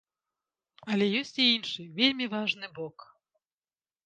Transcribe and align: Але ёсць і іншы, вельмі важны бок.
Але 0.93 1.05
ёсць 1.19 1.33
і 1.43 1.47
іншы, 1.57 1.83
вельмі 2.01 2.25
важны 2.35 2.67
бок. 2.79 2.97